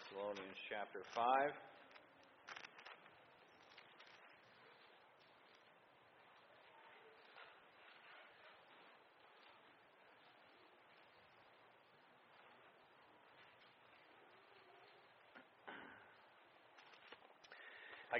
[0.00, 1.52] Thessalonians chapter 5.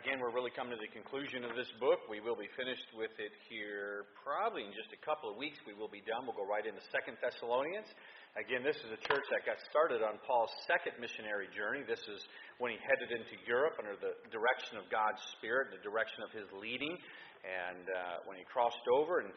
[0.01, 2.09] Again, we're really coming to the conclusion of this book.
[2.09, 5.61] We will be finished with it here probably in just a couple of weeks.
[5.69, 6.25] We will be done.
[6.25, 7.85] We'll go right into Second Thessalonians.
[8.33, 11.85] Again, this is a church that got started on Paul's second missionary journey.
[11.85, 12.25] This is
[12.57, 16.49] when he headed into Europe under the direction of God's Spirit, the direction of his
[16.57, 16.97] leading.
[17.45, 19.29] And uh, when he crossed over and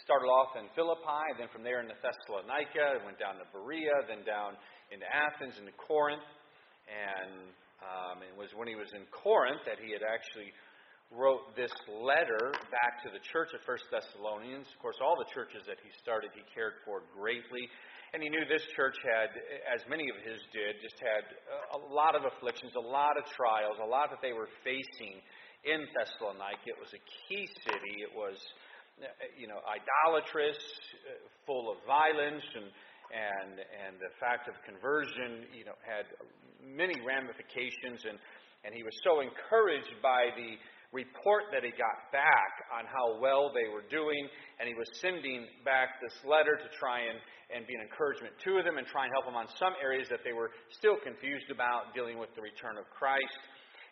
[0.00, 4.56] started off in Philippi, then from there into Thessalonica, went down to Berea, then down
[4.88, 6.24] into Athens, into Corinth.
[6.88, 10.54] And um, it was when he was in Corinth that he had actually
[11.12, 14.64] wrote this letter back to the church of First Thessalonians.
[14.72, 17.68] Of course, all the churches that he started, he cared for greatly.
[18.12, 19.32] And he knew this church had,
[19.72, 21.24] as many of his did, just had
[21.72, 25.20] a lot of afflictions, a lot of trials, a lot that they were facing
[25.64, 26.76] in Thessalonica.
[26.76, 28.04] It was a key city.
[28.04, 28.36] It was,
[29.36, 30.60] you know, idolatrous,
[31.48, 32.68] full of violence, and
[33.12, 36.08] and and the fact of conversion, you know, had
[36.62, 38.16] many ramifications, and,
[38.64, 40.56] and he was so encouraged by the
[40.92, 44.28] report that he got back on how well they were doing,
[44.60, 47.16] and he was sending back this letter to try and,
[47.48, 50.20] and be an encouragement to them and try and help them on some areas that
[50.20, 53.40] they were still confused about dealing with the return of Christ.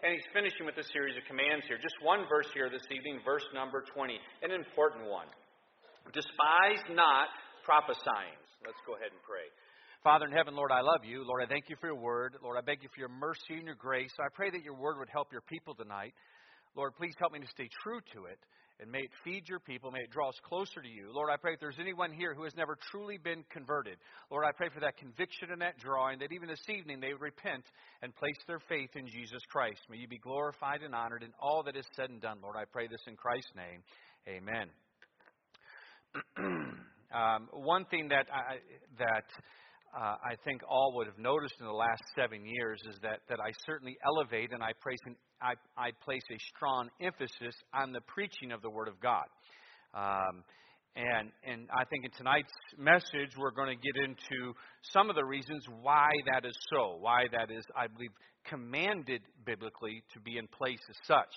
[0.05, 1.77] And he's finishing with a series of commands here.
[1.81, 5.29] Just one verse here this evening, verse number 20, an important one.
[6.13, 7.33] Despise not
[7.65, 8.37] prophesying.
[8.65, 9.45] Let's go ahead and pray.
[10.03, 11.25] Father in heaven, Lord, I love you.
[11.27, 12.37] Lord, I thank you for your word.
[12.43, 14.13] Lord, I beg you for your mercy and your grace.
[14.19, 16.15] I pray that your word would help your people tonight.
[16.75, 18.39] Lord, please help me to stay true to it
[18.81, 19.91] and may it feed your people.
[19.91, 21.13] May it draw us closer to you.
[21.13, 23.99] Lord, I pray if there's anyone here who has never truly been converted,
[24.31, 27.21] Lord, I pray for that conviction and that drawing, that even this evening they would
[27.21, 27.65] repent
[28.01, 29.81] and place their faith in Jesus Christ.
[29.91, 32.57] May you be glorified and honored in all that is said and done, Lord.
[32.57, 33.83] I pray this in Christ's name.
[34.27, 34.69] Amen.
[37.15, 38.57] um, one thing that I,
[38.99, 39.29] that
[39.97, 43.39] uh, I think all would have noticed in the last seven years is that, that
[43.41, 48.01] I certainly elevate and I place, an, I, I place a strong emphasis on the
[48.03, 49.25] preaching of the Word of God.
[49.93, 50.45] Um,
[50.95, 54.55] and, and I think in tonight's message, we're going to get into
[54.93, 58.11] some of the reasons why that is so, why that is, I believe,
[58.47, 61.35] commanded biblically to be in place as such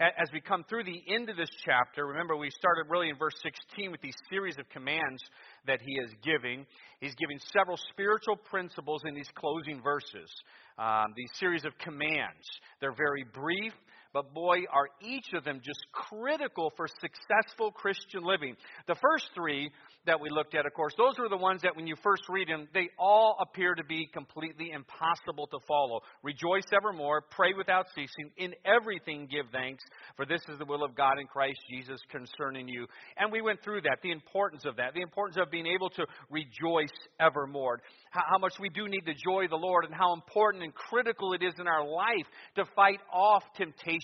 [0.00, 3.34] as we come through the end of this chapter, remember we started really in verse
[3.42, 5.22] 16 with these series of commands
[5.66, 6.64] that he is giving.
[7.00, 10.32] He's giving several spiritual principles in these closing verses.
[10.78, 12.48] Um, these series of commands.
[12.80, 13.74] They're very brief,
[14.12, 18.56] but boy, are each of them just critical for successful Christian living.
[18.86, 19.70] The first three
[20.06, 22.48] that we looked at, of course, those were the ones that when you first read
[22.48, 26.00] them, they all appear to be completely impossible to follow.
[26.22, 29.84] Rejoice evermore, pray without ceasing, in everything give thanks,
[30.16, 32.86] for this is the will of God in Christ Jesus concerning you.
[33.18, 36.06] And we went through that, the importance of that, the importance of being able to
[36.30, 40.64] rejoice evermore, how, much we do need the joy of the Lord, and how important
[40.64, 42.26] and critical it is in our life
[42.56, 43.99] to fight off temptation,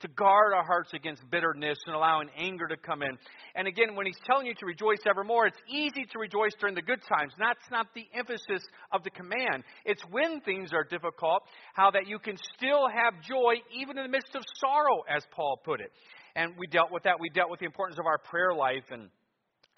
[0.00, 3.16] to guard our hearts against bitterness and allowing anger to come in.
[3.54, 6.82] And again, when he's telling you to rejoice evermore, it's easy to rejoice during the
[6.82, 7.32] good times.
[7.38, 9.64] That's not the emphasis of the command.
[9.84, 11.42] It's when things are difficult,
[11.74, 15.60] how that you can still have joy even in the midst of sorrow, as Paul
[15.64, 15.92] put it.
[16.36, 17.18] And we dealt with that.
[17.18, 19.10] We dealt with the importance of our prayer life and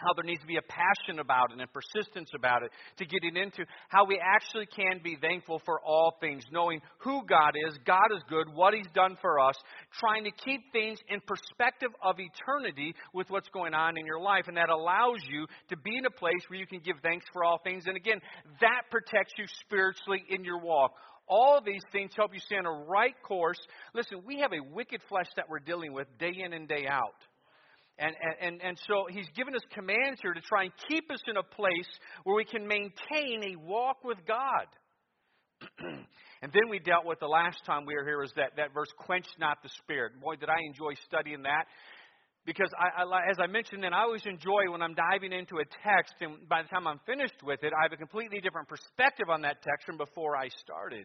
[0.00, 3.36] how there needs to be a passion about it and persistence about it to getting
[3.36, 8.08] into how we actually can be thankful for all things, knowing who God is, God
[8.14, 9.54] is good, what He's done for us,
[9.98, 14.44] trying to keep things in perspective of eternity with what's going on in your life.
[14.48, 17.44] And that allows you to be in a place where you can give thanks for
[17.44, 17.84] all things.
[17.86, 18.20] And again,
[18.60, 20.92] that protects you spiritually in your walk.
[21.28, 23.60] All of these things help you stay on a right course.
[23.94, 27.14] Listen, we have a wicked flesh that we're dealing with day in and day out.
[28.00, 31.36] And, and, and so he's given us commands here to try and keep us in
[31.36, 31.88] a place
[32.24, 34.66] where we can maintain a walk with God.
[36.42, 38.88] and then we dealt with the last time we were here is that, that verse,
[38.96, 40.18] quench not the spirit.
[40.18, 41.66] Boy, did I enjoy studying that.
[42.46, 45.64] Because I, I, as I mentioned then, I always enjoy when I'm diving into a
[45.84, 49.28] text, and by the time I'm finished with it, I have a completely different perspective
[49.28, 51.04] on that text from before I started.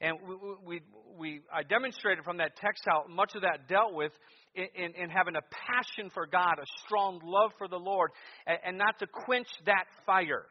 [0.00, 0.34] And we,
[0.66, 0.80] we,
[1.16, 4.12] we, I demonstrated from that text how much of that dealt with
[4.54, 8.10] in, in, in having a passion for God, a strong love for the Lord,
[8.46, 10.44] and, and not to quench that fire.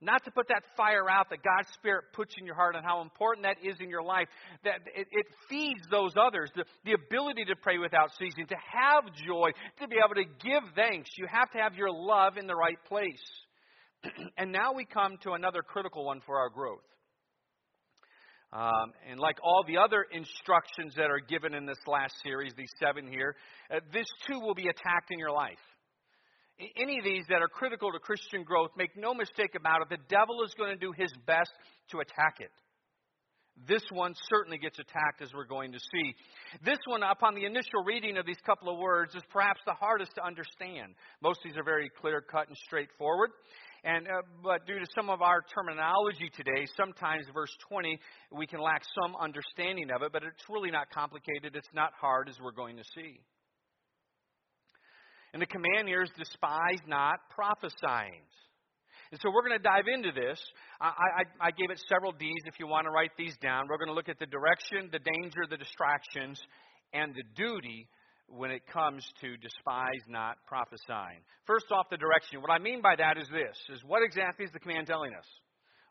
[0.00, 3.02] Not to put that fire out that God's Spirit puts in your heart and how
[3.02, 4.26] important that is in your life.
[4.64, 6.50] That it, it feeds those others.
[6.56, 9.50] The, the ability to pray without ceasing, to have joy,
[9.80, 11.10] to be able to give thanks.
[11.16, 13.22] You have to have your love in the right place.
[14.36, 16.82] and now we come to another critical one for our growth.
[18.52, 22.72] Um, and like all the other instructions that are given in this last series, these
[22.78, 23.34] seven here,
[23.70, 25.62] uh, this too will be attacked in your life.
[26.76, 30.04] Any of these that are critical to Christian growth, make no mistake about it, the
[30.08, 31.50] devil is going to do his best
[31.90, 32.50] to attack it.
[33.66, 36.14] This one certainly gets attacked, as we're going to see.
[36.64, 40.12] This one, upon the initial reading of these couple of words, is perhaps the hardest
[40.16, 40.94] to understand.
[41.22, 43.30] Most of these are very clear cut and straightforward.
[43.84, 47.98] And, uh, but due to some of our terminology today, sometimes verse 20,
[48.30, 51.56] we can lack some understanding of it, but it's really not complicated.
[51.56, 53.18] It's not hard, as we're going to see.
[55.32, 58.22] And the command here is despise not prophesying.
[59.10, 60.40] And so we're going to dive into this.
[60.80, 63.66] I, I, I, gave it several D's if you want to write these down.
[63.68, 66.40] We're going to look at the direction, the danger, the distractions,
[66.94, 67.88] and the duty
[68.36, 71.20] when it comes to despise not prophesying.
[71.46, 72.40] First off, the direction.
[72.40, 75.26] What I mean by that is this is what exactly is the command telling us?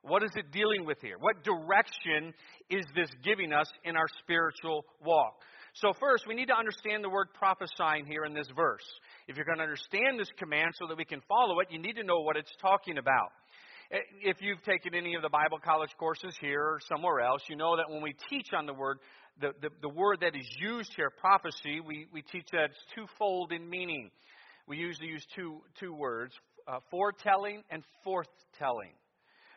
[0.01, 1.17] What is it dealing with here?
[1.19, 2.33] What direction
[2.69, 5.35] is this giving us in our spiritual walk?
[5.75, 8.83] So, first, we need to understand the word prophesying here in this verse.
[9.27, 11.95] If you're going to understand this command so that we can follow it, you need
[11.95, 13.31] to know what it's talking about.
[13.91, 17.55] Eh, if you've taken any of the Bible college courses here or somewhere else, you
[17.55, 18.99] know that when we teach on the word
[19.41, 23.51] the, the, the word that is used here, prophecy, we, we teach that it's twofold
[23.51, 24.11] in meaning.
[24.67, 26.33] We usually use two, two words,
[26.67, 28.93] uh, foretelling and forthtelling.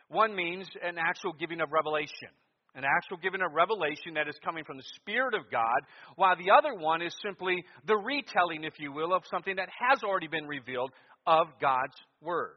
[0.09, 2.29] One means an actual giving of revelation,
[2.75, 5.79] an actual giving of revelation that is coming from the Spirit of God,
[6.15, 10.03] while the other one is simply the retelling, if you will, of something that has
[10.03, 10.91] already been revealed
[11.25, 12.55] of God's Word.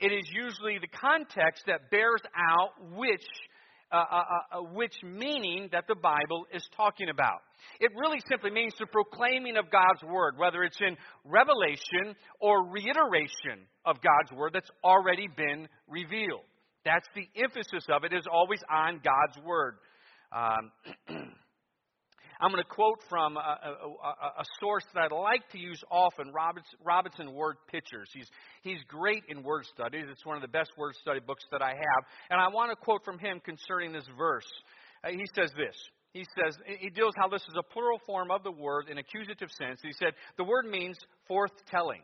[0.00, 3.22] It is usually the context that bears out which
[3.94, 7.42] uh, uh, uh, uh, which meaning that the Bible is talking about.
[7.78, 13.62] It really simply means the proclaiming of God's Word, whether it's in revelation or reiteration
[13.86, 16.42] of God's Word that's already been revealed.
[16.84, 19.76] That's the emphasis of it, is always on God's Word.
[20.32, 20.72] Um,
[22.40, 26.32] I'm going to quote from a, a, a, source that I like to use often,
[26.32, 28.10] Robinson, Robinson Word Pictures.
[28.12, 28.28] He's,
[28.62, 30.06] he's great in word studies.
[30.10, 32.04] It's one of the best word study books that I have.
[32.30, 34.48] And I want to quote from him concerning this verse.
[35.04, 35.76] Uh, he says this.
[36.12, 39.50] He says, he deals how this is a plural form of the word in accusative
[39.50, 39.80] sense.
[39.82, 40.96] He said, the word means
[41.28, 42.02] forthtelling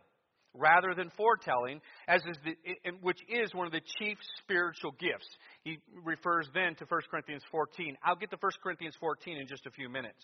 [0.54, 2.56] rather than foretelling, as is the,
[3.02, 5.28] which is one of the chief spiritual gifts.
[5.64, 7.96] He refers then to 1 Corinthians 14.
[8.04, 10.22] I'll get to 1 Corinthians 14 in just a few minutes.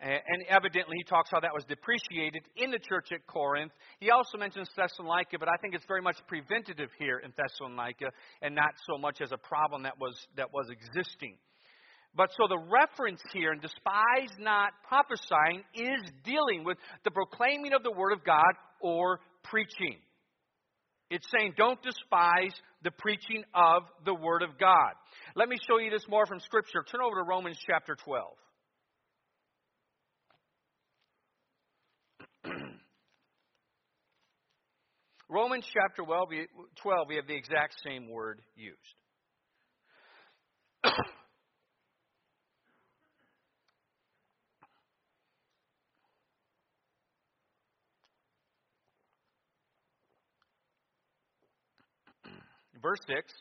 [0.00, 3.70] And evidently, he talks how that was depreciated in the church at Corinth.
[4.00, 8.06] He also mentions Thessalonica, but I think it's very much preventative here in Thessalonica
[8.40, 11.36] and not so much as a problem that was, that was existing.
[12.16, 17.84] But so the reference here, and despise not prophesying, is dealing with the proclaiming of
[17.84, 19.98] the Word of God or preaching.
[21.12, 24.92] It's saying don't despise the preaching of the Word of God.
[25.36, 26.82] Let me show you this more from Scripture.
[26.90, 28.28] Turn over to Romans chapter 12.
[35.28, 36.28] Romans chapter 12,
[37.06, 38.78] we have the exact same word used.
[52.82, 53.32] Verse 6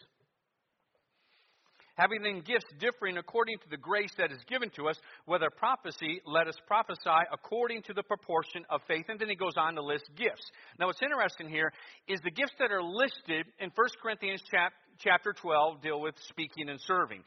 [1.96, 4.96] Having then gifts differing according to the grace that is given to us,
[5.26, 9.06] whether prophecy, let us prophesy according to the proportion of faith.
[9.10, 10.50] And then he goes on to list gifts.
[10.80, 11.72] Now, what's interesting here
[12.08, 16.70] is the gifts that are listed in 1 Corinthians chapter chapter 12 deal with speaking
[16.70, 17.24] and serving.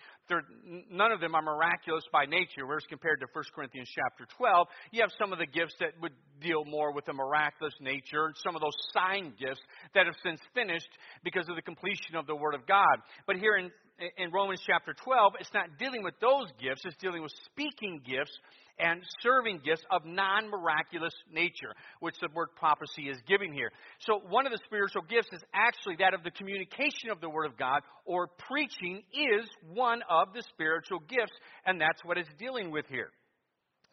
[0.90, 5.00] none of them are miraculous by nature, whereas compared to 1 Corinthians chapter 12, you
[5.00, 8.54] have some of the gifts that would deal more with a miraculous nature, and some
[8.54, 9.60] of those sign gifts
[9.94, 10.88] that have since finished
[11.22, 12.96] because of the completion of the Word of God.
[13.26, 13.70] But here in,
[14.16, 18.32] in Romans chapter 12, it's not dealing with those gifts, it's dealing with speaking gifts
[18.78, 23.70] and serving gifts of non miraculous nature, which the word prophecy is giving here.
[24.00, 27.46] So, one of the spiritual gifts is actually that of the communication of the Word
[27.46, 31.32] of God, or preaching is one of the spiritual gifts,
[31.66, 33.10] and that's what it's dealing with here.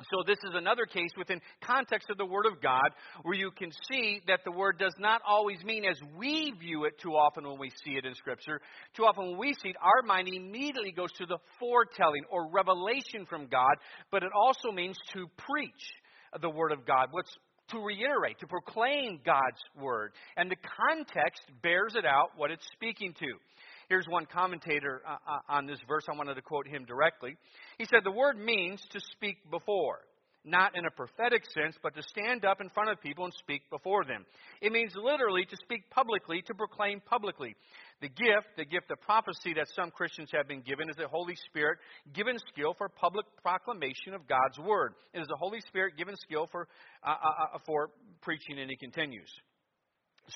[0.10, 2.90] So, this is another case within context of the Word of God
[3.24, 7.00] where you can see that the Word does not always mean as we view it
[7.02, 8.62] too often when we see it in Scripture.
[8.96, 13.26] Too often when we see it, our mind immediately goes to the foretelling or revelation
[13.30, 13.74] from God,
[14.12, 17.08] but it also means to preach the Word of God.
[17.12, 17.32] What's
[17.72, 20.12] to reiterate, to proclaim God's Word.
[20.38, 23.28] And the context bears it out what it's speaking to.
[23.92, 26.06] Here's one commentator uh, uh, on this verse.
[26.10, 27.36] I wanted to quote him directly.
[27.78, 30.00] He said, The word means to speak before,
[30.46, 33.64] not in a prophetic sense, but to stand up in front of people and speak
[33.70, 34.26] before them.
[34.62, 37.54] It means literally to speak publicly, to proclaim publicly.
[38.00, 41.36] The gift, the gift of prophecy that some Christians have been given, is the Holy
[41.48, 41.78] Spirit
[42.14, 44.94] given skill for public proclamation of God's word.
[45.14, 46.70] It is the Holy Spirit given skill for
[47.04, 47.90] uh, uh, uh for
[48.22, 49.28] preaching, and he continues.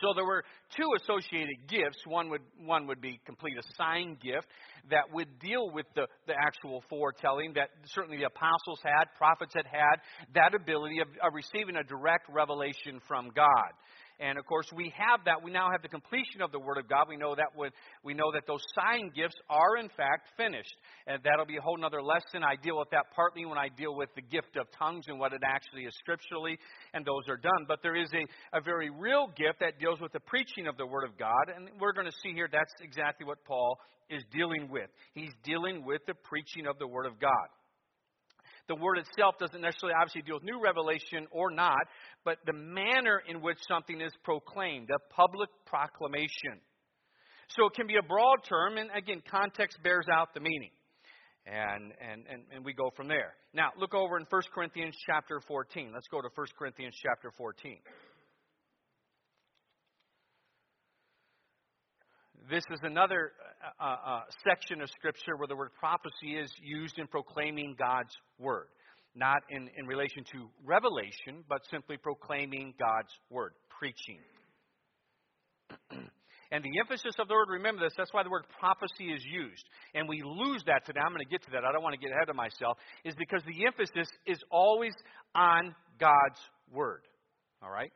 [0.01, 0.43] So there were
[0.75, 1.97] two associated gifts.
[2.05, 4.47] One would one would be complete a sign gift
[4.89, 9.65] that would deal with the, the actual foretelling that certainly the apostles had, prophets had
[9.65, 9.97] had,
[10.33, 13.71] that ability of, of receiving a direct revelation from God.
[14.19, 15.43] And of course, we have that.
[15.43, 17.07] We now have the completion of the Word of God.
[17.09, 17.71] We know that when,
[18.03, 20.75] we know that those sign gifts are in fact finished,
[21.07, 22.43] and that'll be a whole other lesson.
[22.43, 25.33] I deal with that partly when I deal with the gift of tongues and what
[25.33, 26.57] it actually is scripturally,
[26.93, 27.65] and those are done.
[27.67, 30.85] But there is a, a very real gift that deals with the preaching of the
[30.85, 33.77] Word of God, and we're going to see here that's exactly what Paul
[34.09, 34.89] is dealing with.
[35.13, 37.47] He's dealing with the preaching of the Word of God.
[38.67, 41.85] The word itself doesn't necessarily obviously deal with new revelation or not,
[42.23, 46.57] but the manner in which something is proclaimed, a public proclamation.
[47.49, 50.71] So it can be a broad term, and again, context bears out the meaning.
[51.45, 53.35] And, and, and, and we go from there.
[53.53, 55.91] Now, look over in 1 Corinthians chapter 14.
[55.93, 57.77] Let's go to 1 Corinthians chapter 14.
[62.49, 63.31] This is another
[63.81, 68.13] uh, uh, uh, section of Scripture where the word prophecy is used in proclaiming God's
[68.37, 68.67] word.
[69.15, 74.19] Not in, in relation to revelation, but simply proclaiming God's word, preaching.
[76.51, 79.65] and the emphasis of the word, remember this, that's why the word prophecy is used.
[79.95, 80.99] And we lose that today.
[81.01, 81.65] I'm going to get to that.
[81.65, 82.77] I don't want to get ahead of myself.
[83.05, 84.93] Is because the emphasis is always
[85.33, 87.01] on God's word.
[87.63, 87.91] All right?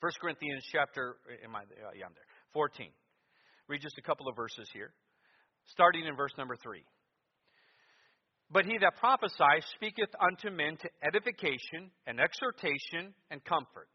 [0.00, 1.62] 1 Corinthians chapter, am I,
[1.96, 2.28] yeah, I'm there.
[2.52, 2.90] 14
[3.68, 4.92] read just a couple of verses here,
[5.66, 6.84] starting in verse number 3.
[8.50, 13.88] But he that prophesies speaketh unto men to edification and exhortation and comfort.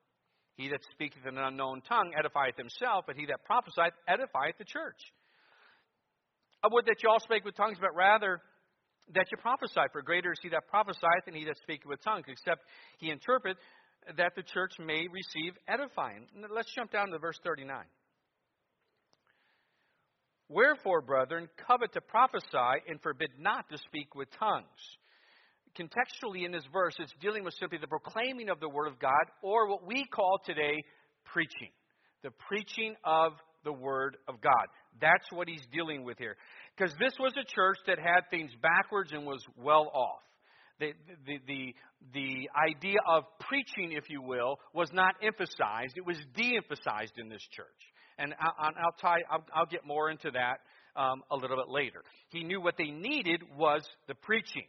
[0.56, 4.66] He that speaketh in an unknown tongue edifieth himself, but he that prophesieth edifieth the
[4.66, 4.98] church.
[6.64, 8.42] I would that you all spake with tongues, but rather
[9.14, 9.86] that you prophesy.
[9.92, 12.62] For greater is he that prophesieth than he that speaketh with tongues, except
[12.98, 13.58] he interpret,
[14.18, 16.28] that the church may receive edifying.
[16.50, 17.86] Let's jump down to verse 39.
[20.50, 24.66] Wherefore, brethren, covet to prophesy and forbid not to speak with tongues.
[25.78, 29.26] Contextually, in this verse, it's dealing with simply the proclaiming of the Word of God,
[29.42, 30.84] or what we call today
[31.26, 31.70] preaching.
[32.24, 34.68] The preaching of the Word of God.
[35.02, 36.38] That's what he's dealing with here.
[36.76, 40.22] Because this was a church that had things backwards and was well off.
[40.80, 40.94] The,
[41.26, 41.74] the, the,
[42.14, 47.30] the idea of preaching, if you will, was not emphasized, it was de emphasized in
[47.30, 47.66] this church
[48.18, 50.60] and I'll, I'll, tie, I'll, I'll get more into that
[51.00, 52.04] um, a little bit later.
[52.30, 54.66] He knew what they needed was the preaching.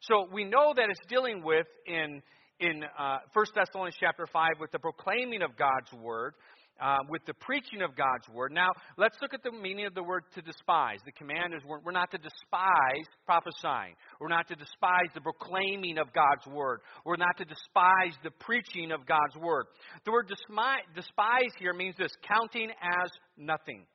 [0.00, 2.22] So we know that it's dealing with in
[2.60, 6.34] in uh, 1 Thessalonians chapter 5 with the proclaiming of God's word,
[6.80, 8.52] uh, with the preaching of God's word.
[8.52, 10.98] Now, let's look at the meaning of the word to despise.
[11.04, 13.94] The command is we're, we're not to despise prophesying.
[14.20, 16.80] We're not to despise the proclaiming of God's word.
[17.04, 19.66] We're not to despise the preaching of God's word.
[20.04, 23.86] The word despise here means this counting as nothing.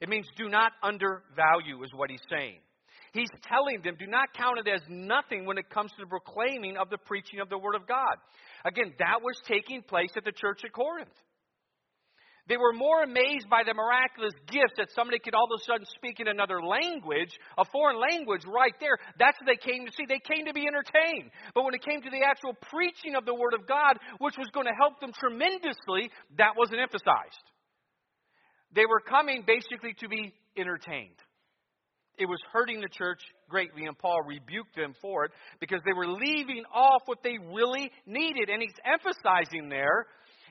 [0.00, 2.58] It means do not undervalue, is what he's saying.
[3.12, 6.76] He's telling them, do not count it as nothing when it comes to the proclaiming
[6.76, 8.16] of the preaching of the Word of God.
[8.66, 11.08] Again, that was taking place at the church at Corinth.
[12.48, 15.86] They were more amazed by the miraculous gifts that somebody could all of a sudden
[15.96, 18.96] speak in another language, a foreign language right there.
[19.18, 20.06] That's what they came to see.
[20.06, 21.34] They came to be entertained.
[21.54, 24.46] But when it came to the actual preaching of the Word of God, which was
[24.54, 27.46] going to help them tremendously, that wasn't emphasized.
[28.74, 31.18] They were coming basically to be entertained.
[32.18, 36.08] It was hurting the church greatly, and Paul rebuked them for it because they were
[36.08, 38.48] leaving off what they really needed.
[38.48, 40.06] And he's emphasizing there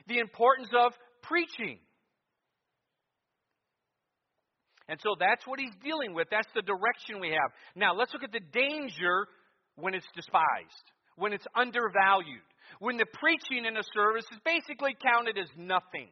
[0.06, 1.78] the importance of preaching.
[4.88, 6.28] And so that's what he's dealing with.
[6.30, 7.50] That's the direction we have.
[7.74, 9.26] Now, let's look at the danger
[9.74, 12.46] when it's despised, when it's undervalued,
[12.78, 16.08] when the preaching in a service is basically counted as nothing.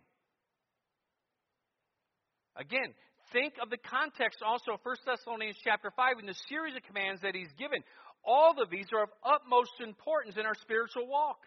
[2.56, 2.94] Again,
[3.32, 7.22] think of the context also of 1 Thessalonians chapter 5 in the series of commands
[7.22, 7.78] that he's given.
[8.24, 11.38] All of these are of utmost importance in our spiritual walk.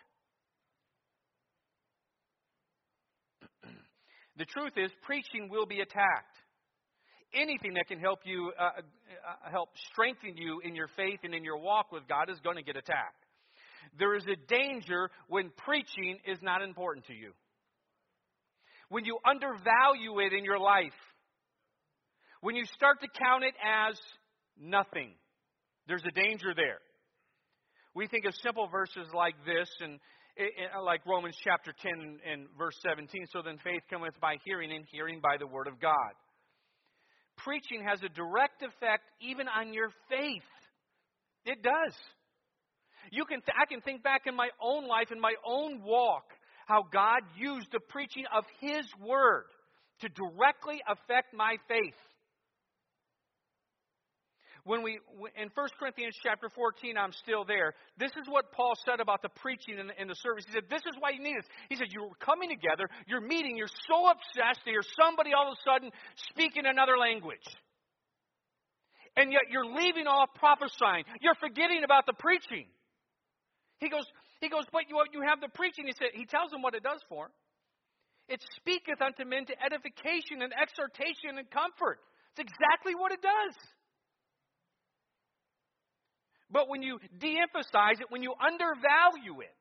[4.38, 6.37] the truth is, preaching will be attacked
[7.34, 11.44] anything that can help you uh, uh, help strengthen you in your faith and in
[11.44, 13.26] your walk with God is going to get attacked.
[13.98, 17.32] There is a danger when preaching is not important to you.
[18.90, 20.96] When you undervalue it in your life.
[22.42, 23.98] When you start to count it as
[24.60, 25.12] nothing.
[25.88, 26.80] There's a danger there.
[27.96, 30.00] We think of simple verses like this and
[30.36, 33.26] it, it, like Romans chapter 10 and, and verse 17.
[33.34, 36.14] So then faith cometh by hearing, and hearing by the word of God.
[37.38, 40.44] Preaching has a direct effect even on your faith.
[41.46, 41.94] It does.
[43.12, 46.26] You can th- I can think back in my own life, in my own walk,
[46.66, 49.46] how God used the preaching of His Word
[50.02, 51.96] to directly affect my faith
[54.68, 55.00] when we
[55.40, 57.74] in 1 Corinthians chapter 14, I'm still there.
[57.98, 60.44] This is what Paul said about the preaching in the, in the service.
[60.46, 63.56] He said, "This is why you need this." He said, "You're coming together, you're meeting,
[63.56, 65.90] you're so obsessed to hear somebody all of a sudden
[66.36, 67.48] speaking another language,
[69.16, 71.08] and yet you're leaving off prophesying.
[71.24, 72.68] You're forgetting about the preaching."
[73.80, 74.06] He goes,
[74.42, 75.86] he goes, but you, you have the preaching.
[75.86, 77.30] He said, he tells them what it does for.
[78.28, 82.02] It speaketh unto men to edification and exhortation and comfort.
[82.34, 83.56] It's exactly what it does.
[86.50, 89.58] But when you de emphasize it, when you undervalue it,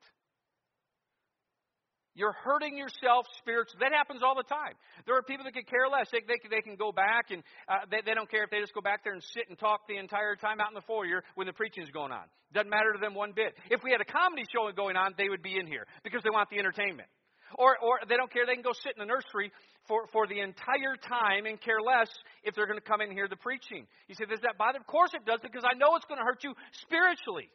[2.17, 3.77] you're hurting yourself spiritually.
[3.85, 4.73] That happens all the time.
[5.05, 6.09] There are people that could care less.
[6.11, 8.73] They, they, they can go back and uh, they, they don't care if they just
[8.73, 11.47] go back there and sit and talk the entire time out in the foyer when
[11.47, 12.25] the preaching is going on.
[12.55, 13.53] Doesn't matter to them one bit.
[13.71, 16.33] If we had a comedy show going on, they would be in here because they
[16.33, 17.09] want the entertainment.
[17.55, 18.45] Or, or they don't care.
[18.47, 19.53] They can go sit in the nursery
[19.87, 22.11] for, for the entire time and care less
[22.43, 23.87] if they're going to come in and hear the preaching.
[24.09, 24.79] You say, does that bother?
[24.79, 27.49] Of course it does because I know it's going to hurt you spiritually.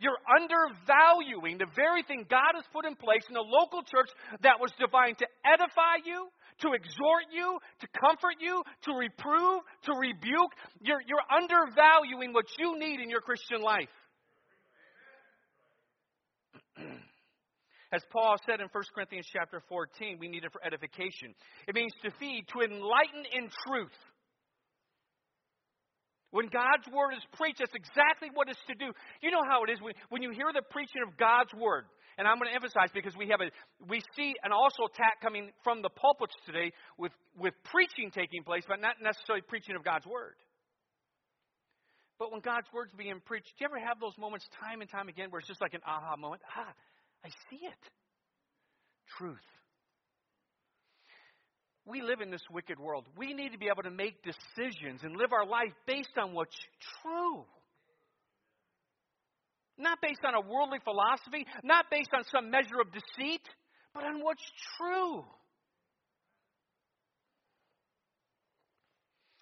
[0.00, 4.10] You're undervaluing the very thing God has put in place in the local church
[4.42, 6.28] that was designed to edify you,
[6.66, 10.52] to exhort you, to comfort you, to reprove, to rebuke.
[10.82, 13.88] You're, you're undervaluing what you need in your Christian life.
[17.94, 21.30] As Paul said in 1 Corinthians chapter 14, we need it for edification.
[21.70, 23.94] It means to feed, to enlighten in truth.
[26.34, 28.90] When God's word is preached, that's exactly what it's to do.
[29.22, 31.86] You know how it is when, when you hear the preaching of God's word,
[32.18, 33.54] and I'm going to emphasize because we have a
[33.86, 38.66] we see an also attack coming from the pulpits today with, with preaching taking place,
[38.66, 40.34] but not necessarily preaching of God's word.
[42.18, 45.06] But when God's word's being preached, do you ever have those moments time and time
[45.06, 46.42] again where it's just like an aha moment?
[46.50, 46.74] Ah,
[47.24, 47.90] I see it.
[49.16, 49.38] Truth.
[51.86, 53.06] We live in this wicked world.
[53.16, 56.56] We need to be able to make decisions and live our life based on what's
[57.02, 57.44] true.
[59.76, 63.42] Not based on a worldly philosophy, not based on some measure of deceit,
[63.92, 64.44] but on what's
[64.78, 65.24] true.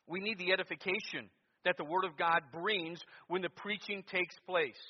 [0.09, 1.31] We need the edification
[1.65, 4.81] that the Word of God brings when the preaching takes place.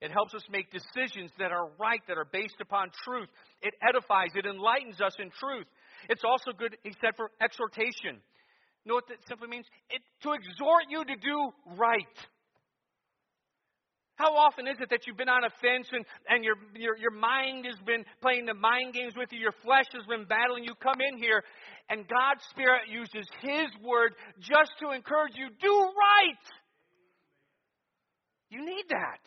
[0.00, 3.28] It helps us make decisions that are right, that are based upon truth.
[3.62, 5.66] It edifies, it enlightens us in truth.
[6.10, 8.20] It's also good, he said, for exhortation.
[8.84, 9.66] You know what that simply means?
[9.90, 12.16] It, to exhort you to do right.
[14.16, 17.10] How often is it that you've been on a fence and, and your, your, your
[17.10, 20.72] mind has been playing the mind games with you, your flesh has been battling, you
[20.82, 21.44] come in here,
[21.90, 26.44] and God's Spirit uses His Word just to encourage you, do right.
[28.48, 29.20] You need that.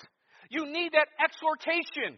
[0.49, 2.17] You need that exhortation.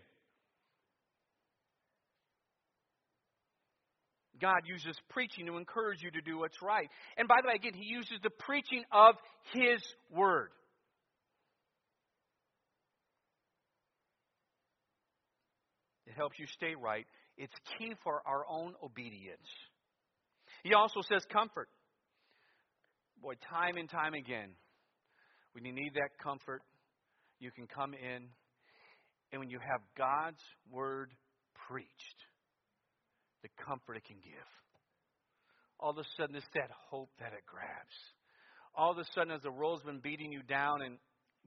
[4.42, 6.90] God uses preaching to encourage you to do what's right.
[7.18, 9.16] And by the way, again, He uses the preaching of
[9.54, 10.50] His Word.
[16.08, 17.06] It helps you stay right.
[17.38, 19.48] It's key for our own obedience.
[20.64, 21.70] He also says comfort.
[23.22, 24.50] Boy, time and time again,
[25.54, 26.62] when you need that comfort,
[27.42, 28.24] you can come in,
[29.32, 31.12] and when you have God's word
[31.68, 32.20] preached,
[33.42, 34.50] the comfort it can give.
[35.80, 37.98] All of a sudden, it's that hope that it grabs.
[38.76, 40.98] All of a sudden, as the world's been beating you down, and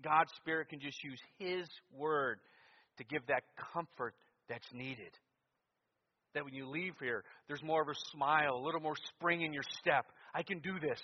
[0.02, 2.40] God's Spirit can just use His word
[2.98, 4.14] to give that comfort
[4.48, 5.14] that's needed.
[6.34, 9.52] That when you leave here, there's more of a smile, a little more spring in
[9.52, 10.06] your step.
[10.34, 11.00] I can do this.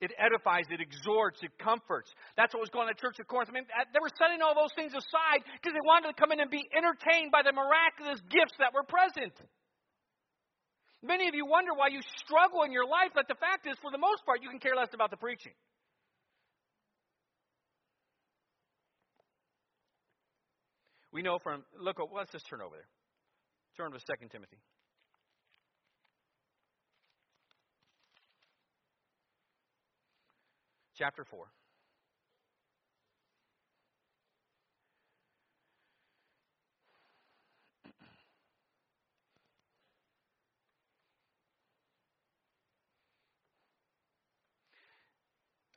[0.00, 2.12] It edifies, it exhorts, it comforts.
[2.36, 3.48] That's what was going on at church of Corinth.
[3.48, 6.40] I mean, they were setting all those things aside because they wanted to come in
[6.40, 9.32] and be entertained by the miraculous gifts that were present.
[11.00, 13.90] Many of you wonder why you struggle in your life, but the fact is, for
[13.90, 15.52] the most part, you can care less about the preaching.
[21.12, 22.88] We know from, look, oh, let's just turn over there.
[23.76, 24.58] Turn to 2 Timothy.
[30.96, 31.46] Chapter 4.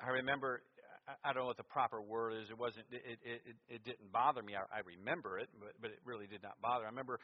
[0.02, 0.62] I remember
[1.24, 2.50] I don't know what the proper word is.
[2.50, 2.86] It wasn't.
[2.92, 4.54] It it it, it didn't bother me.
[4.56, 6.86] I, I remember it, but but it really did not bother.
[6.86, 7.20] I remember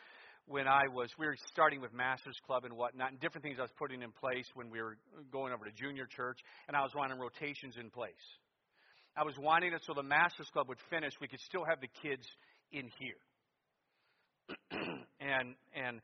[0.47, 3.63] when I was we were starting with Masters Club and whatnot, and different things I
[3.63, 4.97] was putting in place when we were
[5.31, 8.13] going over to junior church, and I was wanting rotations in place.
[9.17, 11.13] I was wanting it so the Masters Club would finish.
[11.21, 12.25] We could still have the kids
[12.71, 13.21] in here,
[15.19, 16.01] and and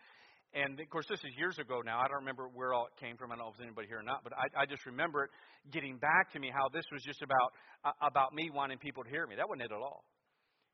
[0.53, 1.99] and of course, this is years ago now.
[1.99, 3.31] I don't remember where all it came from.
[3.31, 5.29] I don't know if anybody here or not, but I, I just remember it
[5.71, 7.53] getting back to me how this was just about
[7.85, 9.35] uh, about me wanting people to hear me.
[9.35, 10.03] That wasn't it at all.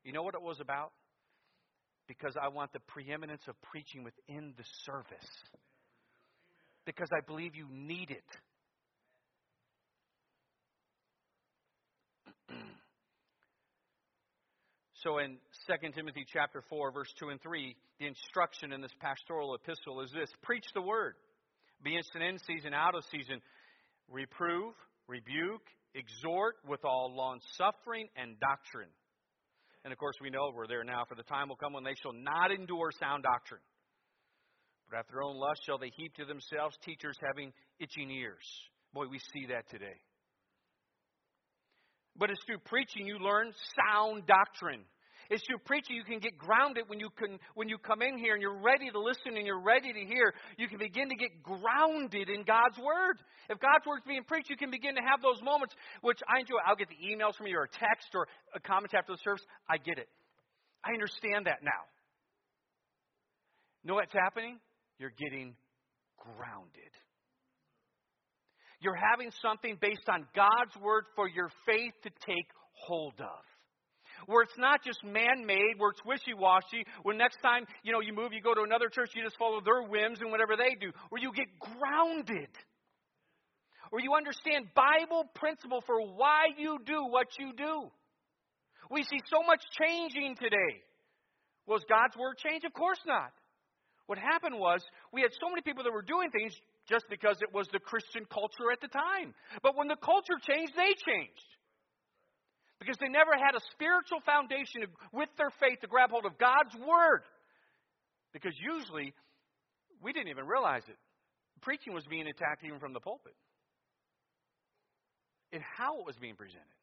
[0.02, 0.92] You know what it was about?
[2.08, 5.30] Because I want the preeminence of preaching within the service.
[6.86, 8.24] Because I believe you need it.
[15.02, 19.54] So in 2 Timothy chapter 4 verse 2 and 3, the instruction in this pastoral
[19.54, 21.14] epistle is this: preach the word.
[21.84, 23.40] Be instant in season, out of season.
[24.10, 24.74] Reprove,
[25.06, 25.62] rebuke,
[25.94, 28.90] exhort with all long suffering and doctrine.
[29.84, 31.94] And of course, we know we're there now, for the time will come when they
[32.02, 33.60] shall not endure sound doctrine.
[34.90, 38.44] But after their own lust shall they heap to themselves teachers having itching ears.
[38.92, 40.00] Boy, we see that today.
[42.18, 44.82] But it's through preaching you learn sound doctrine.
[45.30, 48.32] It's through preaching you can get grounded when you can when you come in here
[48.32, 50.32] and you're ready to listen and you're ready to hear.
[50.56, 53.20] You can begin to get grounded in God's word.
[53.50, 56.56] If God's word's being preached, you can begin to have those moments which I enjoy.
[56.66, 59.44] I'll get the emails from you or a text or a comment after the service.
[59.68, 60.08] I get it.
[60.82, 61.84] I understand that now.
[63.84, 64.58] Know what's happening?
[64.98, 65.54] You're getting
[66.16, 66.92] grounded.
[68.80, 72.46] You're having something based on God's word for your faith to take
[72.86, 73.42] hold of.
[74.26, 78.00] Where it's not just man made, where it's wishy washy, where next time you know
[78.00, 80.74] you move, you go to another church, you just follow their whims and whatever they
[80.80, 82.50] do, where you get grounded.
[83.90, 87.88] Where you understand Bible principle for why you do what you do.
[88.90, 90.82] We see so much changing today.
[91.66, 92.64] Was God's word change?
[92.64, 93.32] Of course not.
[94.06, 94.80] What happened was
[95.12, 96.52] we had so many people that were doing things
[96.88, 99.34] just because it was the Christian culture at the time.
[99.62, 101.48] But when the culture changed, they changed.
[102.80, 106.74] Because they never had a spiritual foundation with their faith to grab hold of God's
[106.78, 107.22] Word.
[108.32, 109.12] Because usually,
[110.00, 110.96] we didn't even realize it.
[111.60, 113.34] Preaching was being attacked even from the pulpit.
[115.52, 116.78] And how it was being presented.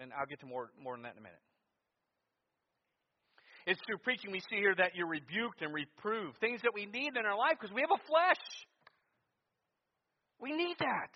[0.00, 1.40] And I'll get to more, more on that in a minute.
[3.66, 6.38] It's through preaching we see here that you're rebuked and reproved.
[6.38, 8.44] Things that we need in our life because we have a flesh.
[10.40, 11.10] We need that.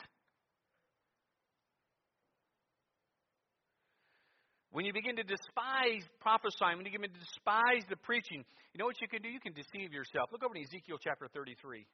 [4.73, 8.87] When you begin to despise prophesying, when you begin to despise the preaching, you know
[8.87, 9.29] what you can do?
[9.29, 10.31] You can deceive yourself.
[10.33, 11.87] Look over in Ezekiel chapter 33.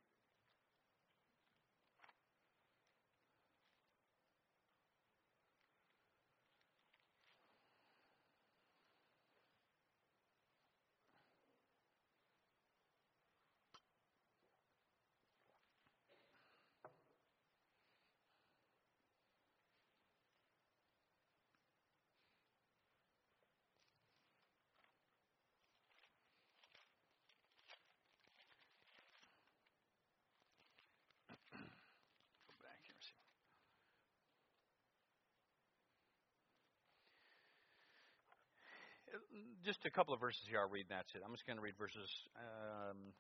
[39.65, 41.23] Just a couple of verses here I'll read, that's it.
[41.25, 43.13] I'm just going to read verses um,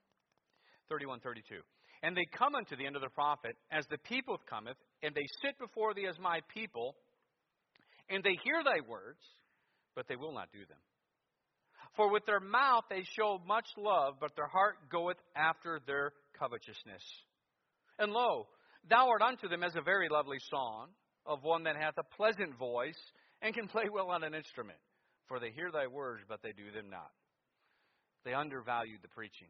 [0.88, 1.60] 31, 32.
[2.02, 5.26] And they come unto the end of the prophet, as the people cometh, and they
[5.42, 6.94] sit before thee as my people,
[8.08, 9.20] and they hear thy words,
[9.94, 10.78] but they will not do them.
[11.96, 17.02] For with their mouth they show much love, but their heart goeth after their covetousness.
[17.98, 18.46] And lo,
[18.88, 20.88] thou art unto them as a very lovely song
[21.24, 23.00] of one that hath a pleasant voice
[23.40, 24.78] and can play well on an instrument.
[25.28, 27.10] For they hear thy words, but they do them not.
[28.24, 29.48] They undervalued the preaching,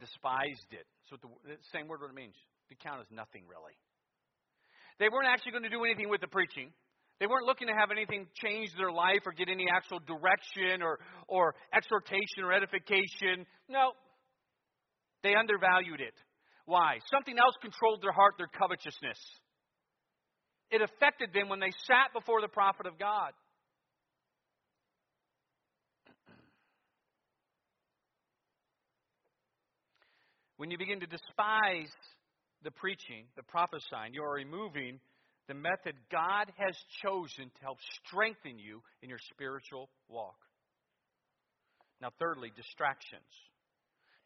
[0.00, 0.86] despised it.
[1.08, 2.36] So the, the same word what it means.
[2.68, 3.78] To count as nothing really.
[4.98, 6.72] They weren't actually going to do anything with the preaching.
[7.20, 10.98] They weren't looking to have anything change their life or get any actual direction or,
[11.28, 13.46] or exhortation or edification.
[13.68, 13.92] No.
[15.22, 16.14] They undervalued it.
[16.66, 16.98] Why?
[17.08, 19.20] Something else controlled their heart, their covetousness.
[20.70, 23.30] It affected them when they sat before the prophet of God.
[30.56, 31.92] When you begin to despise
[32.62, 35.00] the preaching, the prophesying, you are removing
[35.48, 40.36] the method God has chosen to help strengthen you in your spiritual walk.
[42.00, 43.30] Now, thirdly, distractions.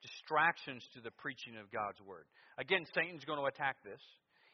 [0.03, 2.25] Distractions to the preaching of God's word.
[2.59, 4.01] Again, Satan's going to attack this.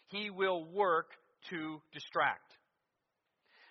[0.08, 1.10] he will work
[1.50, 2.52] to distract.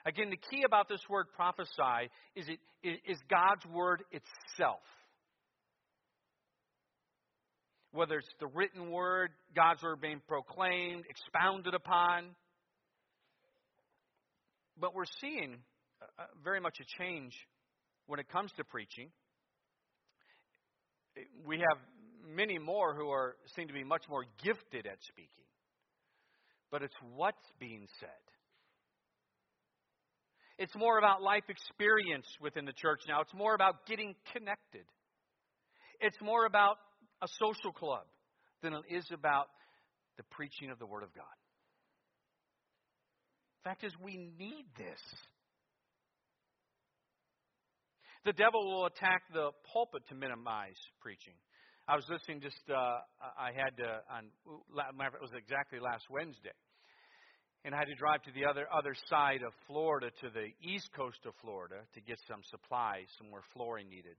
[0.06, 4.84] Again, the key about this word prophesy is it is God's word itself.
[7.96, 12.36] Whether it's the written word, God's word being proclaimed, expounded upon.
[14.78, 15.60] But we're seeing
[16.44, 17.34] very much a change
[18.08, 19.08] when it comes to preaching.
[21.48, 21.78] We have
[22.28, 25.46] many more who are seem to be much more gifted at speaking.
[26.72, 28.10] But it's what's being said.
[30.58, 33.22] It's more about life experience within the church now.
[33.22, 34.84] It's more about getting connected.
[36.02, 36.78] It's more about
[37.22, 38.06] a social club
[38.62, 39.48] than it is about
[40.18, 41.26] the preaching of the Word of God.
[43.64, 45.00] Fact is, we need this.
[48.26, 51.34] The devil will attack the pulpit to minimize preaching.
[51.88, 53.00] I was listening just, uh,
[53.38, 56.54] I had to, on, it was exactly last Wednesday
[57.66, 60.90] and I had to drive to the other other side of Florida to the east
[60.96, 64.16] coast of Florida to get some supplies, some more flooring needed,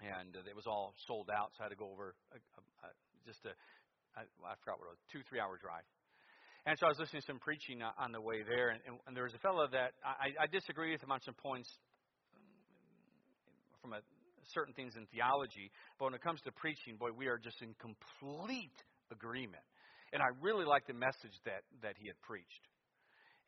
[0.00, 1.52] and uh, it was all sold out.
[1.56, 2.88] So I had to go over a, a, a,
[3.26, 3.52] just a
[4.16, 5.84] I, I forgot what it was two three hour drive.
[6.64, 9.16] And so I was listening to some preaching on the way there, and, and, and
[9.18, 11.66] there was a fellow that I, I disagree with him on some points
[12.38, 12.46] um,
[13.82, 14.00] from a,
[14.54, 17.74] certain things in theology, but when it comes to preaching, boy, we are just in
[17.82, 18.78] complete
[19.10, 19.66] agreement.
[20.12, 22.64] And I really liked the message that, that he had preached.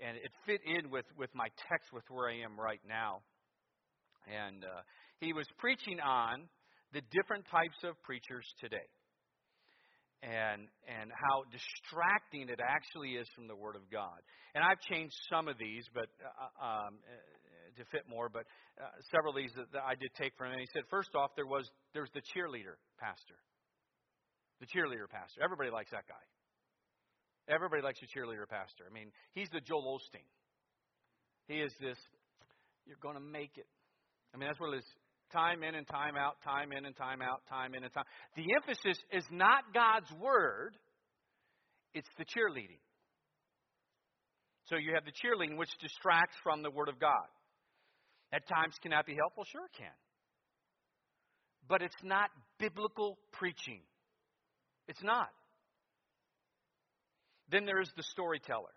[0.00, 3.22] And it fit in with, with my text with where I am right now.
[4.26, 4.82] And uh,
[5.24, 6.44] he was preaching on
[6.92, 8.88] the different types of preachers today
[10.22, 14.20] and and how distracting it actually is from the Word of God.
[14.54, 18.30] And I've changed some of these, but uh, um, uh, to fit more.
[18.30, 18.46] But
[18.80, 20.60] uh, several of these that, that I did take from him.
[20.60, 23.36] He said, first off, there was there's the cheerleader pastor,
[24.60, 25.42] the cheerleader pastor.
[25.42, 26.24] Everybody likes that guy.
[27.48, 28.88] Everybody likes a cheerleader pastor.
[28.88, 30.24] I mean, he's the Joel Osteen.
[31.46, 31.98] He is this,
[32.86, 33.68] you're going to make it.
[34.32, 34.88] I mean, that's what it is.
[35.34, 38.04] Time in and time out, time in and time out, time in and time.
[38.36, 40.76] The emphasis is not God's word,
[41.92, 42.78] it's the cheerleading.
[44.70, 47.26] So you have the cheerleading, which distracts from the word of God.
[48.32, 49.44] At times, can that be helpful?
[49.50, 49.96] Sure, it can.
[51.68, 53.80] But it's not biblical preaching.
[54.86, 55.28] It's not.
[57.50, 58.74] Then there is the storyteller,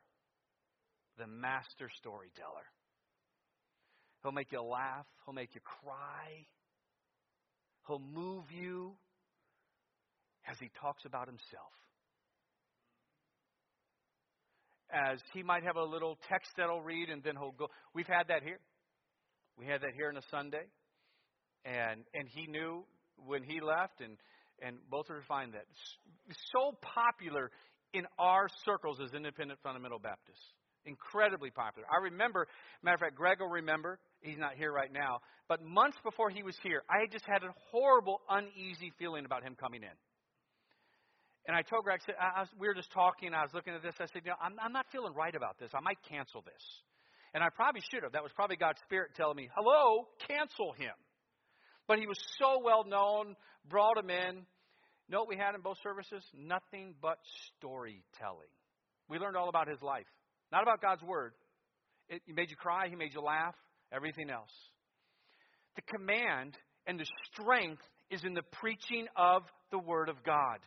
[1.19, 2.65] the master storyteller.
[4.23, 6.45] He'll make you laugh, he'll make you cry,
[7.87, 8.93] he'll move you
[10.49, 11.71] as he talks about himself.
[14.91, 17.67] As he might have a little text that he'll read and then he'll go.
[17.93, 18.59] We've had that here.
[19.57, 20.65] We had that here on a Sunday.
[21.65, 22.85] And and he knew
[23.25, 24.17] when he left and
[24.61, 25.65] and both of us find that
[26.53, 27.51] so popular
[27.93, 30.53] in our circles as independent fundamental Baptists.
[30.87, 31.87] Incredibly popular.
[31.91, 32.47] I remember,
[32.81, 36.43] matter of fact, Greg will remember, he's not here right now, but months before he
[36.43, 39.97] was here, I just had a horrible, uneasy feeling about him coming in.
[41.45, 43.73] And I told Greg, I said, I was, we were just talking, I was looking
[43.73, 45.71] at this, I said, you know, I'm, I'm not feeling right about this.
[45.75, 46.63] I might cancel this.
[47.33, 48.13] And I probably should have.
[48.13, 50.95] That was probably God's Spirit telling me, hello, cancel him.
[51.87, 53.35] But he was so well known,
[53.69, 54.43] brought him in,
[55.09, 56.23] Note we had in both services?
[56.35, 57.17] Nothing but
[57.57, 58.51] storytelling.
[59.09, 60.07] We learned all about his life,
[60.51, 61.33] not about God's word.
[62.09, 63.55] It, made you cry, he made you laugh,
[63.91, 64.51] everything else.
[65.75, 66.55] The command
[66.85, 70.59] and the strength is in the preaching of the word of God.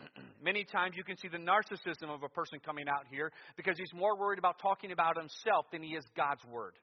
[0.42, 3.92] Many times you can see the narcissism of a person coming out here because he's
[3.94, 6.74] more worried about talking about himself than he is God's word.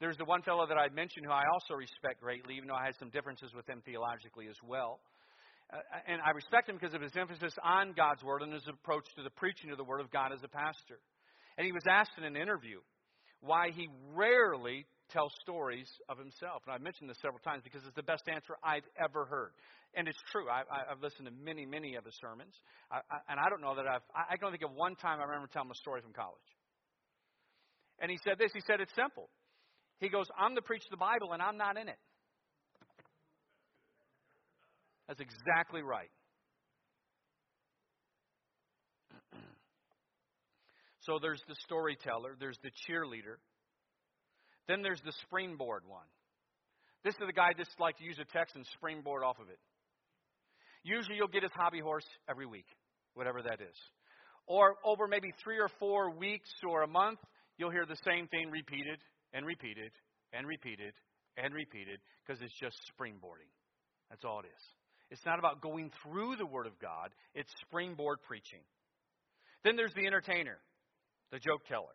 [0.00, 2.84] There's the one fellow that I mentioned who I also respect greatly, even though I
[2.84, 5.00] had some differences with him theologically as well.
[5.72, 9.04] Uh, and I respect him because of his emphasis on God's Word and his approach
[9.16, 10.98] to the preaching of the Word of God as a pastor.
[11.58, 12.78] And he was asked in an interview
[13.40, 16.62] why he rarely tells stories of himself.
[16.66, 19.52] And I've mentioned this several times because it's the best answer I've ever heard.
[19.94, 20.46] And it's true.
[20.50, 22.54] I, have listened to many, many of his sermons.
[22.90, 25.20] I, I, and I don't know that I've, I, I don't think of one time
[25.20, 26.50] I remember telling a story from college.
[27.98, 29.30] And he said this he said, it's simple.
[29.98, 31.98] He goes, I'm the preacher of the Bible and I'm not in it.
[35.08, 36.10] That's exactly right.
[41.00, 43.36] so there's the storyteller, there's the cheerleader,
[44.68, 46.06] then there's the springboard one.
[47.04, 49.60] This is the guy that's like to use a text and springboard off of it.
[50.82, 52.66] Usually you'll get his hobby horse every week,
[53.14, 53.76] whatever that is.
[54.46, 57.18] Or over maybe three or four weeks or a month,
[57.58, 58.98] you'll hear the same thing repeated
[59.32, 59.92] and repeated
[60.32, 60.94] and repeated
[61.36, 63.50] and repeated because it's just springboarding.
[64.10, 64.62] That's all it is.
[65.10, 68.60] It's not about going through the Word of God, it's springboard preaching.
[69.64, 70.58] Then there's the entertainer,
[71.32, 71.94] the joke teller,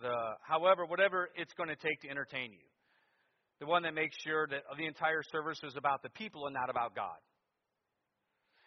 [0.00, 2.66] the however, whatever it's going to take to entertain you.
[3.60, 6.68] The one that makes sure that the entire service is about the people and not
[6.68, 7.16] about God.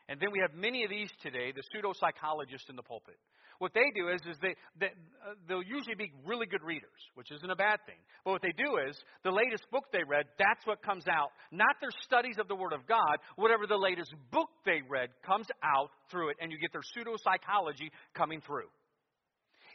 [0.10, 3.22] And then we have many of these today, the pseudo psychologists in the pulpit.
[3.60, 4.88] What they do is, is they, they
[5.22, 8.02] uh, they'll usually be really good readers, which isn't a bad thing.
[8.26, 11.30] But what they do is, the latest book they read, that's what comes out.
[11.52, 13.22] Not their studies of the Word of God.
[13.36, 17.14] Whatever the latest book they read comes out through it, and you get their pseudo
[17.22, 18.72] psychology coming through.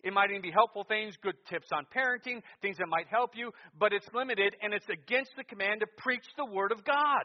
[0.02, 3.52] It might even be helpful things, good tips on parenting, things that might help you,
[3.78, 7.24] but it's limited and it's against the command to preach the Word of God.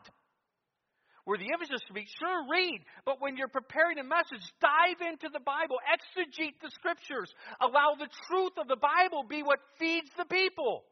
[1.30, 5.30] Where the emphasis should be, sure, read, but when you're preparing a message, dive into
[5.30, 7.30] the Bible, exegete the Scriptures,
[7.62, 10.90] allow the truth of the Bible be what feeds the people.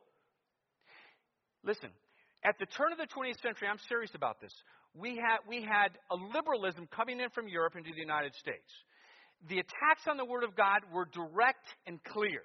[1.65, 1.89] Listen,
[2.45, 4.53] at the turn of the 20th century, I'm serious about this.
[4.93, 8.69] We had, we had a liberalism coming in from Europe into the United States
[9.49, 12.41] the attacks on the Word of God were direct and clear.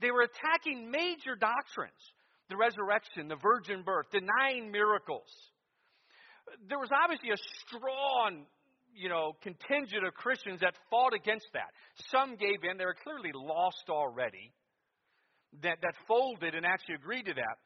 [0.00, 2.00] They were attacking major doctrines
[2.48, 5.28] the resurrection, the virgin birth, denying miracles.
[6.68, 8.46] There was obviously a strong
[8.94, 11.70] you know, contingent of Christians that fought against that.
[12.10, 12.78] Some gave in.
[12.78, 14.52] They were clearly lost already,
[15.62, 17.56] that, that folded and actually agreed to that.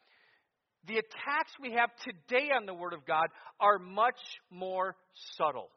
[0.87, 3.27] The attacks we have today on the Word of God
[3.61, 4.19] are much
[4.51, 4.97] more
[5.37, 5.71] subtle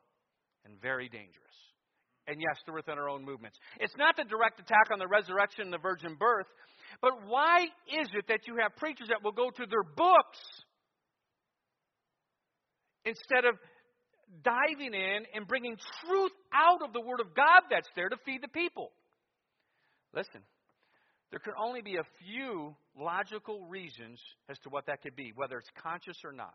[0.65, 1.41] and very dangerous.
[2.27, 3.57] And yes, they're within our own movements.
[3.79, 6.47] It's not the direct attack on the resurrection and the virgin birth,
[7.01, 10.39] but why is it that you have preachers that will go to their books
[13.05, 13.55] instead of
[14.43, 18.41] diving in and bringing truth out of the Word of God that's there to feed
[18.41, 18.91] the people?
[20.13, 20.41] Listen,
[21.31, 25.57] there can only be a few logical reasons as to what that could be, whether
[25.57, 26.53] it's conscious or not.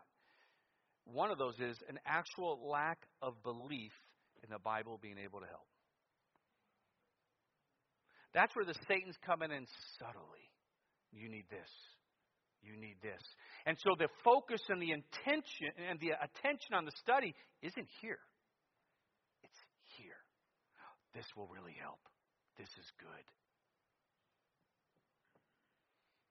[1.05, 3.91] One of those is an actual lack of belief
[4.43, 5.67] in the Bible being able to help.
[8.33, 9.65] That's where the Satan's coming in
[9.99, 10.45] subtly.
[11.11, 11.69] You need this.
[12.61, 13.21] You need this.
[13.65, 18.21] And so the focus and the intention and the attention on the study isn't here.
[19.43, 19.61] It's
[19.97, 20.21] here.
[21.13, 21.99] This will really help.
[22.57, 23.25] This is good.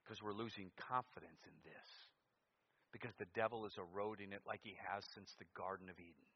[0.02, 1.88] Because we're losing confidence in this.
[2.92, 6.26] Because the devil is eroding it like he has since the Garden of Eden.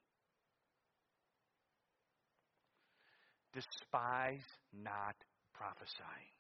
[3.55, 5.15] Despise not
[5.55, 6.35] prophesying.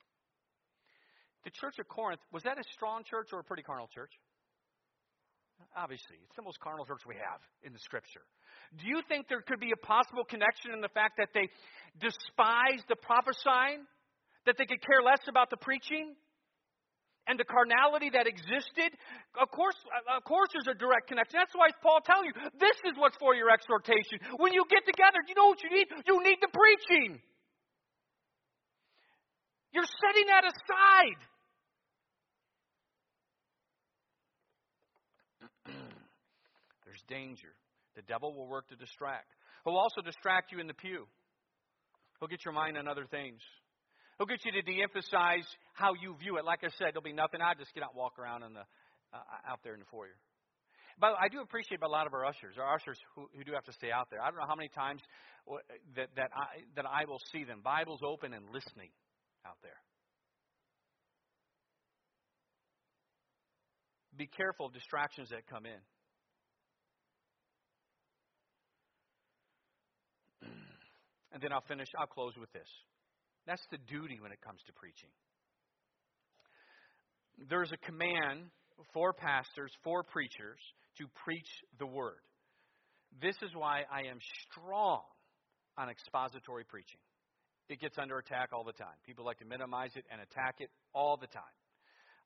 [1.44, 4.12] The church of Corinth, was that a strong church or a pretty carnal church?
[5.76, 8.22] Obviously, it's the most carnal church we have in the scripture.
[8.78, 11.50] Do you think there could be a possible connection in the fact that they
[12.00, 13.84] despised the prophesying?
[14.46, 16.14] That they could care less about the preaching?
[17.26, 18.92] and the carnality that existed,
[19.40, 19.76] of course,
[20.12, 21.40] of course, there's a direct connection.
[21.40, 24.20] That's why Paul telling you this is what's for your exhortation.
[24.36, 25.88] When you get together, you know what you need?
[26.06, 27.20] You need the preaching.
[29.72, 31.20] You're setting that aside.
[36.84, 37.54] There's danger.
[37.96, 39.28] The devil will work to distract.
[39.64, 41.06] He'll also distract you in the pew.
[42.18, 43.40] He'll get your mind on other things.
[44.18, 46.44] He'll get you to de-emphasize how you view it.
[46.44, 47.40] Like I said, there'll be nothing.
[47.40, 48.64] I just get out and walk around in the
[49.12, 50.16] uh, out there in the foyer.
[50.98, 53.64] But I do appreciate a lot of our ushers, our ushers who, who do have
[53.64, 54.20] to stay out there.
[54.22, 55.02] I don't know how many times
[55.96, 58.90] that that I that I will see them, Bibles open and listening
[59.46, 59.78] out there.
[64.16, 65.82] Be careful of distractions that come in.
[71.34, 72.68] And then I'll finish, I'll close with this.
[73.44, 75.10] That's the duty when it comes to preaching.
[77.50, 78.46] There's a command
[78.94, 80.60] for pastors, for preachers,
[80.98, 82.22] to preach the word.
[83.20, 85.02] This is why I am strong
[85.76, 87.00] on expository preaching.
[87.68, 88.94] It gets under attack all the time.
[89.04, 91.56] People like to minimize it and attack it all the time.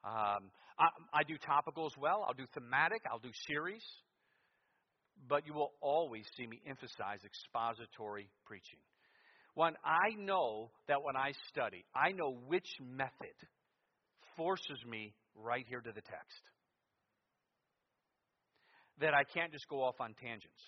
[0.05, 2.25] Um, I, I do topical as well.
[2.29, 3.03] I'll do thematic.
[3.11, 3.83] I'll do series.
[5.29, 8.79] But you will always see me emphasize expository preaching.
[9.59, 13.35] One, I know that when I study, I know which method
[14.37, 16.43] forces me right here to the text.
[19.01, 20.63] That I can't just go off on tangents.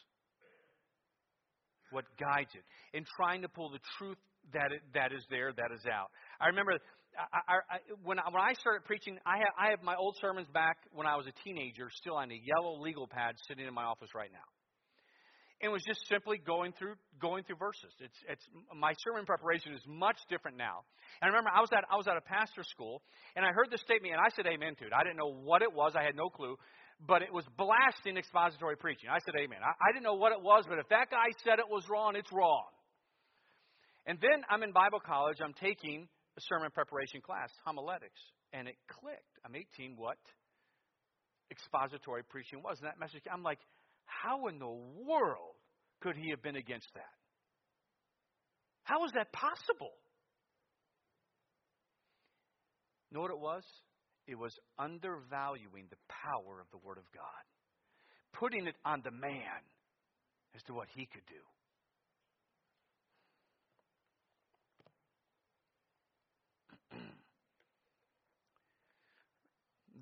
[1.93, 2.65] What guides it.
[2.93, 4.19] In trying to pull the truth
[4.55, 6.11] that, it, that is there, that is out.
[6.41, 9.95] I remember I, I, when, I, when I started preaching, I have, I have my
[9.95, 13.69] old sermons back when I was a teenager still on a yellow legal pad sitting
[13.69, 14.47] in my office right now.
[15.61, 17.93] It was just simply going through going through verses.
[18.01, 18.45] It's it's
[18.75, 20.85] my sermon preparation is much different now.
[21.21, 23.03] And I remember I was at I was at a pastor school
[23.37, 24.93] and I heard this statement and I said amen to it.
[24.97, 25.93] I didn't know what it was.
[25.95, 26.57] I had no clue.
[27.07, 29.09] but it was blasting expository preaching.
[29.09, 29.59] I said, Amen.
[29.65, 32.15] I, I didn't know what it was, but if that guy said it was wrong,
[32.17, 32.69] it's wrong.
[34.07, 35.39] And then I'm in Bible college.
[35.43, 38.21] I'm taking a sermon preparation class, homiletics,
[38.53, 39.35] and it clicked.
[39.45, 39.95] I'm 18.
[39.97, 40.19] What
[41.51, 42.79] expository preaching was?
[42.81, 43.59] And that message, I'm like,
[44.23, 44.67] how in the
[45.07, 45.55] world
[46.03, 47.15] could he have been against that?
[48.85, 49.93] How is that possible?
[53.13, 53.63] Know what it was?
[54.27, 57.45] It was undervaluing the power of the Word of God,
[58.33, 59.63] putting it on the man
[60.55, 61.43] as to what he could do.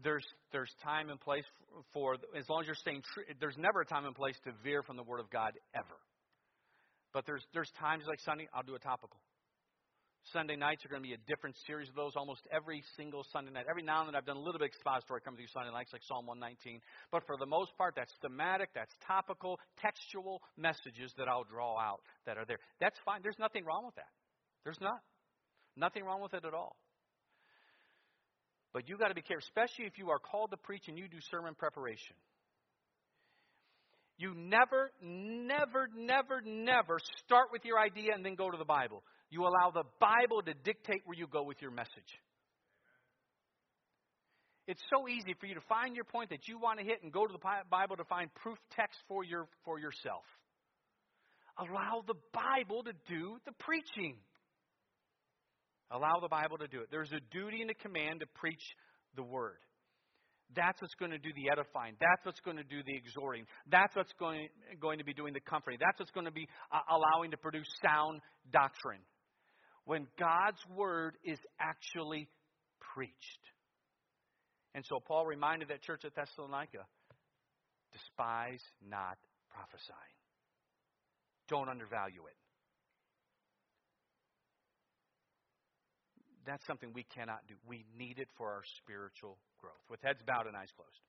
[0.02, 1.44] There's there's time and place
[1.92, 3.24] for as long as you're staying true.
[3.40, 5.98] There's never a time and place to veer from the Word of God ever.
[7.12, 9.18] But there's there's times like Sunday, I'll do a topical.
[10.32, 13.50] Sunday nights are going to be a different series of those almost every single Sunday
[13.50, 13.64] night.
[13.70, 16.02] Every now and then I've done a little bit expository coming through Sunday nights, like
[16.04, 16.80] Psalm 119.
[17.10, 22.00] But for the most part, that's thematic, that's topical, textual messages that I'll draw out
[22.26, 22.58] that are there.
[22.80, 23.20] That's fine.
[23.22, 24.12] There's nothing wrong with that.
[24.64, 25.00] There's not.
[25.76, 26.76] Nothing wrong with it at all.
[28.72, 31.08] But you got to be careful, especially if you are called to preach and you
[31.08, 32.16] do sermon preparation.
[34.18, 39.04] You never, never, never, never start with your idea and then go to the Bible.
[39.30, 42.18] You allow the Bible to dictate where you go with your message.
[44.66, 47.10] It's so easy for you to find your point that you want to hit and
[47.10, 47.38] go to the
[47.70, 50.24] Bible to find proof text for your for yourself.
[51.58, 54.16] Allow the Bible to do the preaching.
[55.90, 56.88] Allow the Bible to do it.
[56.90, 58.62] There's a duty and a command to preach
[59.16, 59.58] the word.
[60.56, 61.94] That's what's going to do the edifying.
[62.00, 63.44] That's what's going to do the exhorting.
[63.70, 64.48] That's what's going,
[64.80, 65.78] going to be doing the comforting.
[65.80, 68.20] That's what's going to be uh, allowing to produce sound
[68.50, 69.00] doctrine
[69.84, 72.28] when God's word is actually
[72.94, 73.44] preached.
[74.74, 76.84] And so Paul reminded that church at Thessalonica
[77.92, 79.16] despise not
[79.50, 80.16] prophesying,
[81.48, 82.36] don't undervalue it.
[86.48, 87.54] That's something we cannot do.
[87.68, 89.84] We need it for our spiritual growth.
[89.90, 91.04] With heads bowed and eyes closed.